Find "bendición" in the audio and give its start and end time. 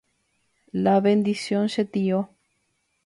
0.99-1.67